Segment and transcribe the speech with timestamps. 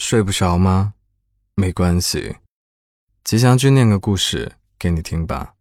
[0.00, 0.94] 睡不着吗？
[1.56, 2.36] 没关系，
[3.22, 5.56] 吉祥君念个故事给你听吧。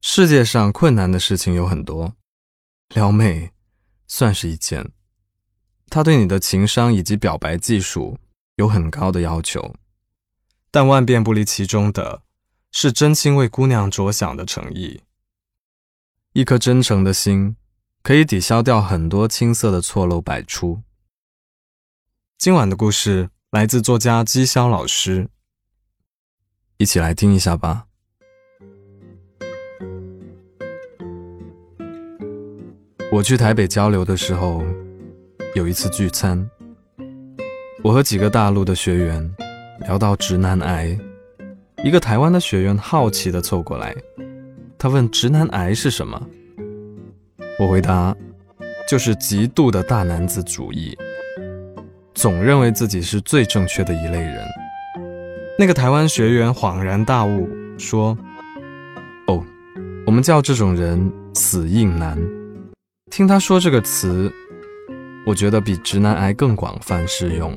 [0.00, 2.16] 世界上困难的事情有很多，
[2.88, 3.52] 撩妹
[4.08, 4.90] 算是一件。
[5.90, 8.18] 他对你的情商以及表白技术
[8.54, 9.74] 有很高的要求，
[10.70, 12.22] 但万变不离其中的
[12.72, 15.02] 是真心为姑娘着想的诚意。
[16.32, 17.56] 一颗真诚的心，
[18.02, 20.82] 可以抵消掉很多青涩的错漏百出。
[22.38, 25.26] 今晚的故事来自作家姬潇老师，
[26.76, 27.86] 一起来听一下吧。
[33.10, 34.62] 我去台北交流的时候，
[35.54, 36.48] 有一次聚餐，
[37.82, 39.34] 我和几个大陆的学员
[39.80, 40.96] 聊到直男癌，
[41.82, 43.96] 一个台湾的学员好奇的凑过来，
[44.76, 46.22] 他问直男癌是什么？
[47.58, 48.14] 我回答，
[48.86, 50.96] 就是极度的大男子主义。
[52.16, 54.42] 总认为自己是最正确的一类人。
[55.58, 57.46] 那个台湾学员恍然大悟，
[57.76, 58.16] 说
[59.28, 59.44] ：“哦，
[60.06, 62.18] 我们叫这种人死硬男。”
[63.12, 64.32] 听他说这个词，
[65.26, 67.54] 我觉得比直男癌更广泛适用。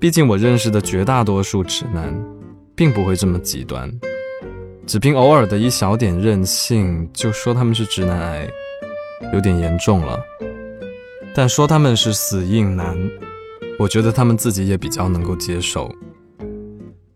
[0.00, 2.12] 毕竟我认识的绝大多数直男，
[2.74, 3.88] 并不会这么极端，
[4.88, 8.48] 只凭偶尔的一小点任性就说他们是直男癌，
[9.32, 10.18] 有点严重了。
[11.32, 12.98] 但说他们是死硬男，
[13.80, 15.90] 我觉得他们自己也比较能够接受，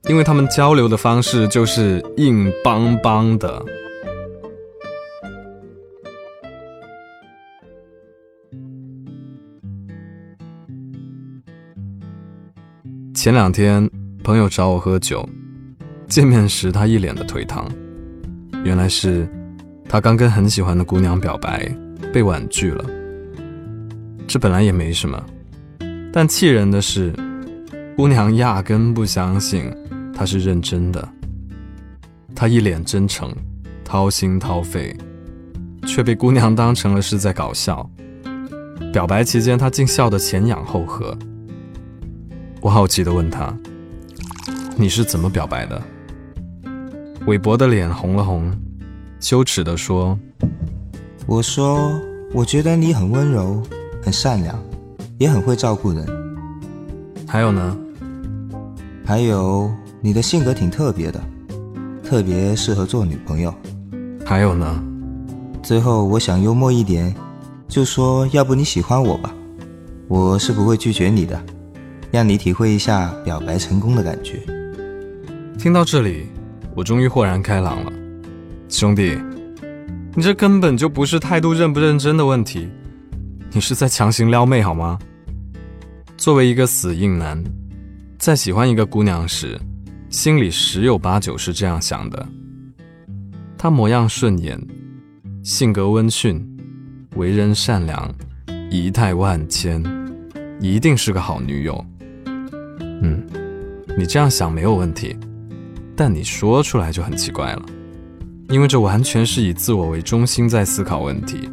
[0.08, 3.62] 因为他们交流的方式就是硬邦邦的。
[13.14, 13.86] 前两天
[14.22, 15.28] 朋友找我喝酒，
[16.08, 17.70] 见面时他一脸的颓唐，
[18.64, 19.28] 原来是
[19.86, 21.70] 他刚跟很喜欢的姑娘表白，
[22.10, 22.82] 被婉拒了。
[24.26, 25.22] 这本来也没什么，
[26.16, 27.12] 但气人的是，
[27.96, 29.68] 姑娘压根不相信
[30.14, 31.08] 他是认真的。
[32.36, 33.34] 他一脸真诚，
[33.84, 34.96] 掏心掏肺，
[35.84, 37.90] 却被姑娘当成了是在搞笑。
[38.92, 41.18] 表白期间，他竟笑得前仰后合。
[42.60, 43.52] 我好奇地问他
[44.78, 45.82] ：“你是怎么表白的？”
[47.26, 48.56] 韦伯的脸红了红，
[49.18, 50.16] 羞耻地说
[51.26, 52.00] ：“我说，
[52.32, 53.60] 我觉得你很温柔。”
[54.00, 54.56] 很善良，
[55.18, 56.06] 也很会照顾人。
[57.26, 57.76] 还有呢？
[59.04, 59.70] 还有
[60.00, 61.22] 你的性格挺特别的，
[62.02, 63.54] 特别适合做女朋友。
[64.24, 64.82] 还有呢？
[65.62, 67.14] 最后我想幽默一点，
[67.68, 69.34] 就说要不你喜欢我吧，
[70.08, 71.42] 我是不会拒绝你的，
[72.10, 74.40] 让你体会一下表白成功的感觉。
[75.58, 76.26] 听到这里，
[76.74, 77.92] 我终于豁然开朗了。
[78.68, 79.18] 兄弟，
[80.14, 82.68] 你这根本就不是态度认不认真的问题。
[83.54, 84.98] 你是在强行撩妹好吗？
[86.16, 87.40] 作为一个死硬男，
[88.18, 89.56] 在喜欢一个姑娘时，
[90.10, 92.26] 心里十有八九是这样想的：
[93.56, 94.60] 她模样顺眼，
[95.44, 96.44] 性格温驯，
[97.14, 98.12] 为人善良，
[98.72, 99.80] 仪态万千，
[100.60, 101.86] 一定是个好女友。
[103.02, 103.24] 嗯，
[103.96, 105.16] 你这样想没有问题，
[105.94, 107.64] 但你说出来就很奇怪了，
[108.48, 111.48] 因为这完全是以自我为中心在思考问题。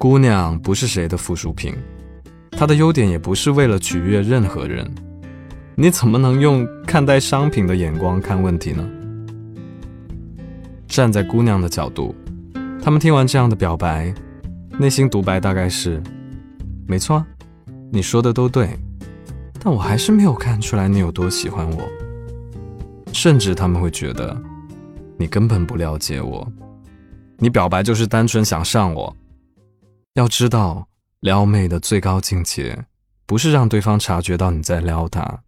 [0.00, 1.74] 姑娘不是谁的附属品，
[2.52, 4.90] 她的优点也不是为了取悦任何人。
[5.74, 8.82] 你怎么能用看待商品的眼光看问题呢？
[10.88, 12.14] 站在姑娘的角度，
[12.82, 14.14] 他们听完这样的表白，
[14.78, 16.02] 内心独白大概是：
[16.88, 17.22] 没错，
[17.92, 18.70] 你说的都对，
[19.62, 21.86] 但我还是没有看出来你有多喜欢我。
[23.12, 24.34] 甚至他们会觉得，
[25.18, 26.50] 你根本不了解我，
[27.36, 29.14] 你表白就是单纯想上我。
[30.14, 30.88] 要知道，
[31.20, 32.86] 撩妹的最高境界，
[33.26, 35.42] 不是让对方察觉到你在撩他，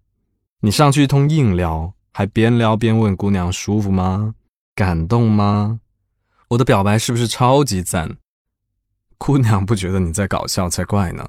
[0.61, 4.37] 你上去一通硬撩，还边撩边问姑娘舒服吗？
[4.77, 5.81] 感动吗？
[6.51, 8.19] 我的表白是不是超级赞？
[9.19, 11.29] 姑娘不觉得你在搞笑才怪呢。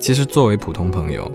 [0.00, 1.30] 其实，作为普通朋友，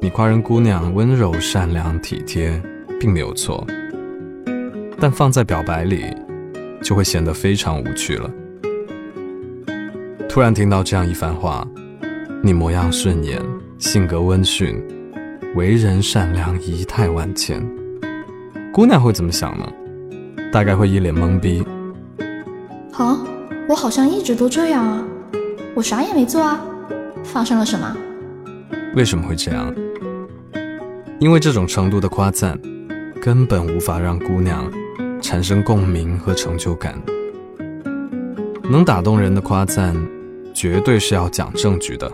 [0.00, 2.60] 你夸人姑娘温柔、善良、体贴，
[2.98, 3.66] 并没有错。
[5.02, 6.04] 但放在表白里，
[6.80, 8.30] 就会显得非常无趣了。
[10.28, 11.66] 突然听到这样一番话
[12.40, 13.42] ：“你模样顺眼，
[13.80, 14.80] 性格温驯，
[15.56, 17.60] 为人善良，仪态万千。”
[18.72, 19.66] 姑娘会怎么想呢？
[20.52, 21.64] 大概会一脸懵逼。
[22.92, 23.18] 啊，
[23.68, 25.04] 我好像一直都这样啊，
[25.74, 26.64] 我啥也没做啊，
[27.24, 27.96] 发生了什么？
[28.94, 29.74] 为什么会这样？
[31.18, 32.56] 因为这种程度的夸赞，
[33.20, 34.70] 根本无法让姑娘。
[35.22, 37.00] 产生共鸣和成就感。
[38.68, 39.94] 能打动人的夸赞，
[40.52, 42.10] 绝对是要讲证据的。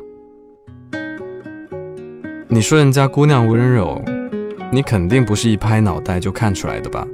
[2.47, 4.03] 你说人家姑娘温柔，
[4.71, 7.07] 你肯定不是一拍脑袋就看出来的吧？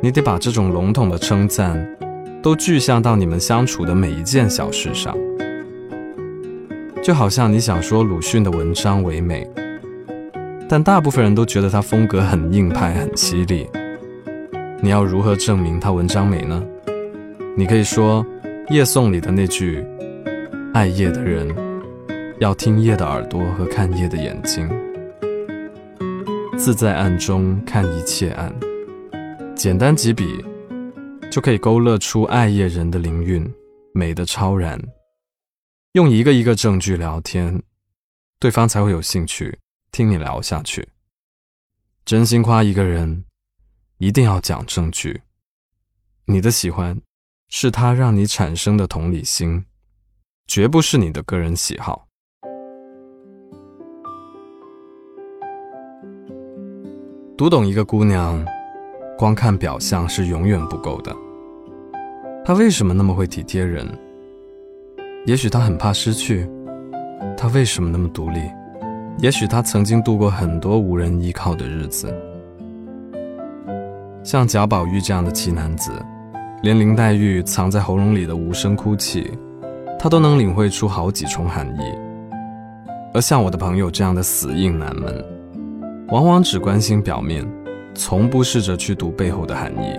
[0.00, 1.96] 你得把这种笼统的称赞，
[2.42, 5.16] 都具象到你们相处的每一件小事上。
[7.02, 9.48] 就好像你想说鲁迅的文章唯美，
[10.68, 13.68] 但大部分人都觉得他风格很硬派、很犀利。
[14.84, 16.60] 你要如何证明他文章美呢？
[17.56, 18.26] 你可以说
[18.74, 19.86] 《夜颂》里的那句
[20.74, 21.54] ：“爱夜的人，
[22.40, 24.68] 要听夜的耳朵和看夜的眼睛，
[26.58, 28.52] 自在暗中看一切暗。”
[29.54, 30.44] 简单几笔，
[31.30, 33.48] 就可以勾勒出爱夜人的灵韵，
[33.94, 34.76] 美的超然。
[35.92, 37.62] 用一个一个证据聊天，
[38.40, 39.56] 对方才会有兴趣
[39.92, 40.88] 听你聊下去。
[42.04, 43.22] 真心夸一个人。
[44.02, 45.22] 一定要讲证据。
[46.24, 47.00] 你的喜欢
[47.48, 49.64] 是他让你产生的同理心，
[50.48, 52.08] 绝不是你的个人喜好。
[57.38, 58.44] 读懂一个姑娘，
[59.16, 61.16] 光看表象是永远不够的。
[62.44, 63.86] 她为什么那么会体贴人？
[65.26, 66.44] 也许她很怕失去。
[67.36, 68.40] 她为什么那么独立？
[69.18, 72.12] 也许她曾经度过很多无人依靠的日子。
[74.24, 75.90] 像贾宝玉这样的奇男子，
[76.62, 79.36] 连林黛玉藏在喉咙里的无声哭泣，
[79.98, 81.82] 他都能领会出好几重含义。
[83.12, 85.24] 而像我的朋友这样的死硬男们，
[86.08, 87.44] 往往只关心表面，
[87.94, 89.98] 从不试着去读背后的含义。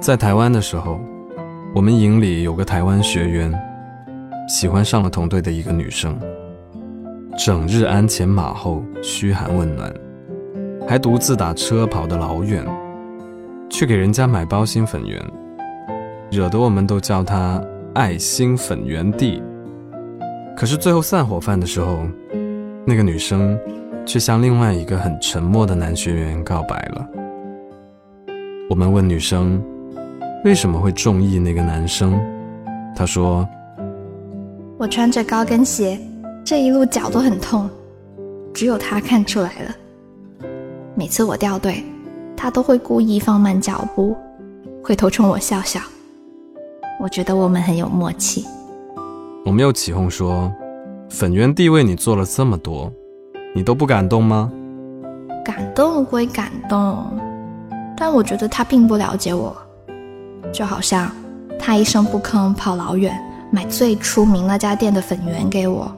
[0.00, 1.00] 在台湾的时候，
[1.76, 3.56] 我们营里有个台湾学员，
[4.48, 6.18] 喜欢上了同队的一个女生，
[7.38, 9.94] 整日鞍前马后，嘘寒问暖。
[10.88, 12.64] 还独自打车跑得老远，
[13.68, 15.22] 去给人家买包心粉圆，
[16.30, 17.62] 惹得我们都叫他
[17.92, 19.42] “爱心粉圆弟”。
[20.56, 21.98] 可是最后散伙饭的时候，
[22.86, 23.58] 那个女生
[24.06, 27.06] 却向另外一个很沉默的男学员告白了。
[28.70, 29.62] 我们问女生
[30.42, 32.18] 为什么会中意那个男生，
[32.96, 33.46] 她说
[34.80, 36.00] ：“我穿着高跟鞋，
[36.42, 37.68] 这一路脚都很痛，
[38.54, 39.76] 只有他看出来了。”
[40.98, 41.84] 每次我掉队，
[42.36, 44.16] 他都会故意放慢脚步，
[44.82, 45.78] 回头冲我笑笑。
[47.00, 48.44] 我觉得我们很有默契。
[49.46, 50.52] 我没有起哄说
[51.08, 52.92] ：“粉圆弟为你做了这么多，
[53.54, 54.50] 你都不感动吗？”
[55.46, 57.16] 感动归感动，
[57.96, 59.56] 但我觉得他并不了解我。
[60.52, 61.12] 就好像
[61.60, 63.16] 他一声不吭跑老远
[63.52, 65.96] 买最出名那家店的粉圆给我，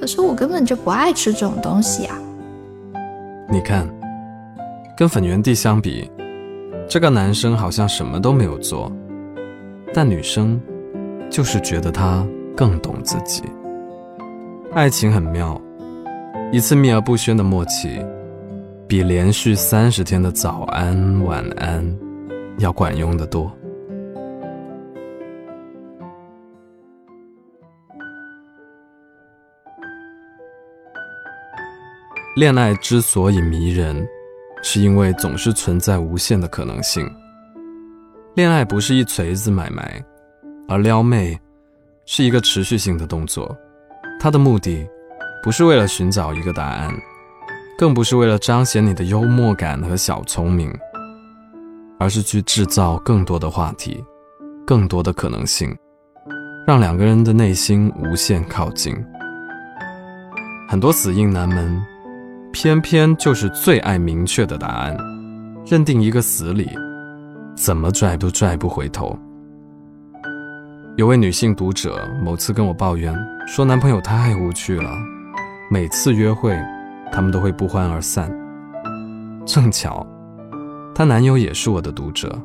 [0.00, 2.18] 可是我根本就不爱吃这种东西啊。
[3.50, 3.86] 你看。
[4.94, 6.08] 跟粉圆弟相比，
[6.88, 8.92] 这个男生好像什么都没有做，
[9.92, 10.60] 但女生
[11.30, 13.42] 就是觉得他更懂自己。
[14.72, 15.60] 爱情很妙，
[16.52, 18.04] 一次秘而不宣的默契，
[18.86, 21.98] 比连续三十天的早安晚安
[22.58, 23.50] 要管用的多。
[32.36, 34.06] 恋爱之所以迷人。
[34.62, 37.06] 是因为总是存在无限的可能性。
[38.34, 40.02] 恋爱不是一锤子买卖，
[40.68, 41.38] 而撩妹
[42.06, 43.54] 是一个持续性的动作。
[44.18, 44.88] 它的目的
[45.42, 46.94] 不是为了寻找一个答案，
[47.76, 50.72] 更不是为了彰显你的幽默感和小聪明，
[51.98, 54.02] 而是去制造更多的话题，
[54.64, 55.76] 更多的可能性，
[56.66, 58.96] 让两个人的内心无限靠近。
[60.68, 61.91] 很多死硬男们。
[62.52, 64.94] 偏偏就是最爱明确的答案，
[65.66, 66.68] 认定一个死理，
[67.56, 69.18] 怎么拽都拽不回头。
[70.96, 73.12] 有位女性读者某次跟我抱怨
[73.46, 74.90] 说，男朋友太无趣了，
[75.70, 76.54] 每次约会，
[77.10, 78.30] 他们都会不欢而散。
[79.46, 80.06] 正巧，
[80.94, 82.38] 她男友也是我的读者，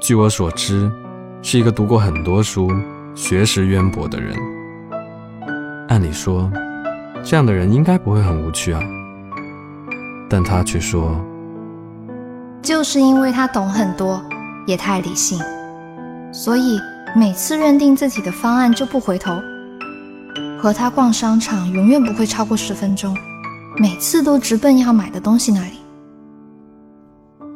[0.00, 0.92] 据我所知，
[1.40, 2.70] 是一个读过很多书、
[3.14, 4.36] 学识渊博的人。
[5.88, 6.52] 按理说。
[7.22, 8.82] 这样的人应该不会很无趣啊，
[10.28, 11.14] 但他却说，
[12.60, 14.20] 就是因为他懂很多，
[14.66, 15.38] 也太理性，
[16.32, 16.80] 所以
[17.14, 19.32] 每次认定自己的方案就不回头。
[20.60, 23.16] 和他逛商场永远不会超过十分钟，
[23.76, 25.78] 每次都直奔要买的东西那里。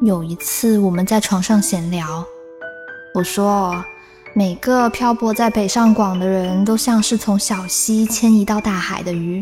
[0.02, 2.24] 有一次我们在床上闲聊，
[3.14, 3.74] 我说。
[4.36, 9.40] 每个漂泊在北上广的人都像是从小溪迁移到大海的鱼，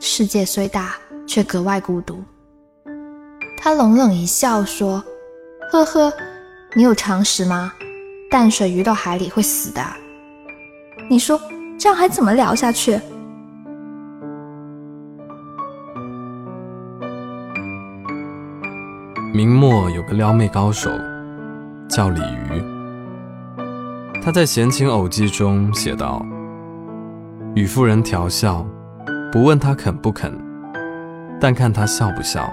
[0.00, 0.94] 世界虽大，
[1.26, 2.22] 却格外孤独。
[3.56, 5.02] 他冷冷一笑说
[5.72, 6.12] ：“呵呵，
[6.74, 7.72] 你有常识吗？
[8.30, 9.82] 淡水鱼到海里会死的。
[11.10, 11.40] 你说
[11.78, 13.00] 这样还怎么聊下去？
[19.34, 20.90] 明末有个撩妹高手，
[21.88, 22.62] 叫李渔。
[24.22, 26.24] 他在《闲情偶记》中写道
[27.54, 28.66] ：“与妇人调笑，
[29.30, 30.32] 不问他肯不肯，
[31.40, 32.50] 但看他笑不笑。”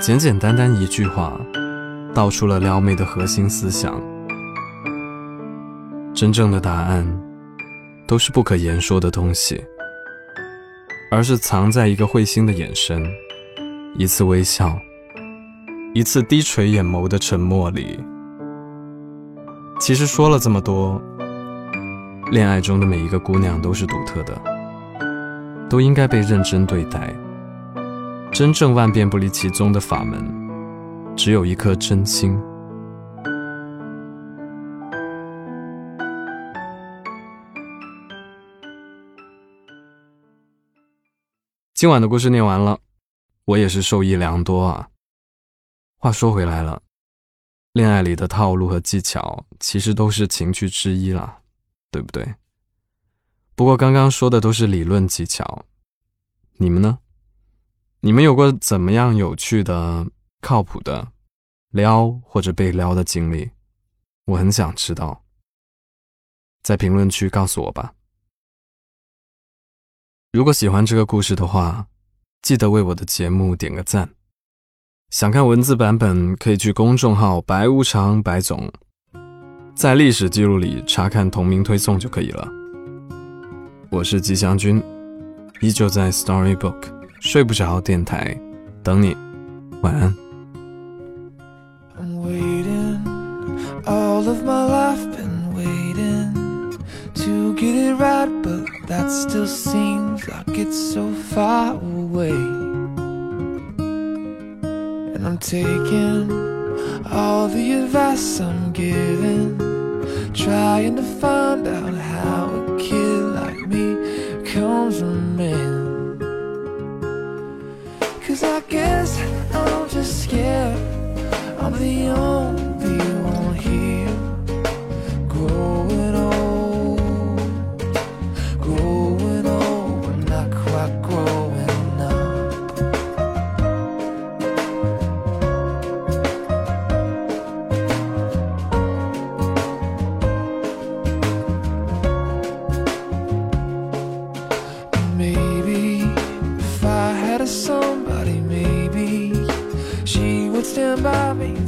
[0.00, 1.40] 简简单单一句话，
[2.12, 4.00] 道出了撩妹的核心思想。
[6.12, 7.06] 真正的答案，
[8.06, 9.64] 都是不可言说的东西，
[11.10, 13.02] 而是藏在一个会心的眼神，
[13.96, 14.78] 一次微笑，
[15.94, 17.98] 一次低垂眼眸的沉默里。
[19.80, 21.00] 其实说了这么多，
[22.30, 24.38] 恋爱中的每一个姑娘都是独特的，
[25.72, 27.16] 都应该被认真对待。
[28.30, 30.22] 真正万变不离其宗的法门，
[31.16, 32.38] 只有一颗真心。
[41.72, 42.78] 今晚的故事念完了，
[43.46, 44.90] 我也是受益良多啊。
[45.96, 46.82] 话说回来了，
[47.72, 51.38] 恋爱里的套路和技巧，其实都是情趣之一啦，
[51.90, 52.34] 对不对？
[53.54, 55.64] 不过刚刚说的都是理论技巧，
[56.56, 56.98] 你们呢？
[58.00, 60.06] 你们有过怎么样有趣的、
[60.40, 61.12] 靠谱的
[61.70, 63.50] 撩或者被撩的经历？
[64.24, 65.22] 我很想知道，
[66.62, 67.94] 在评论区告诉我吧。
[70.32, 71.86] 如果喜欢这个故事的话，
[72.40, 74.14] 记得为我的节目点个赞。
[75.10, 78.72] 想看文字版本，可以去公众号“白无常白总”，
[79.76, 82.61] 在历史记录里查看同名推送就可以了。
[83.92, 84.82] 我是吉祥君，
[85.60, 86.76] 依旧在 Storybook。
[87.20, 88.34] 睡不着电台，
[88.82, 89.14] 等你，
[89.82, 90.10] 晚安。
[92.00, 92.98] I'm waiting,
[93.84, 94.42] all of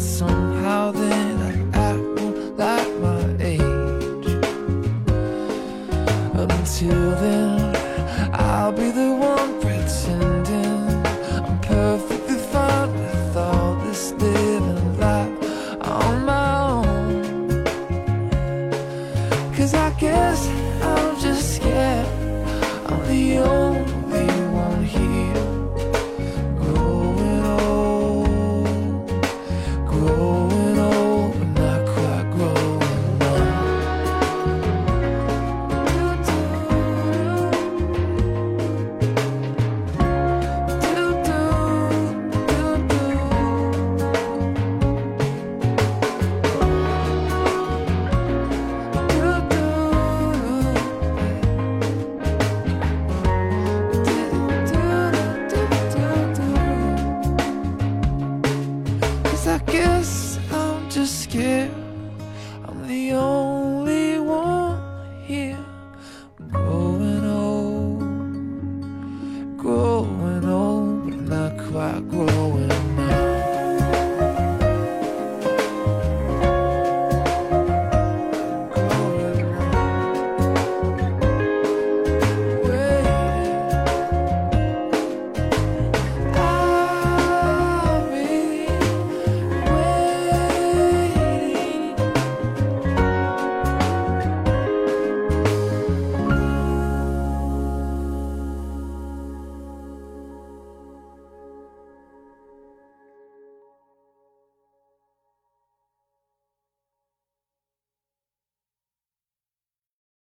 [0.00, 1.43] somehow that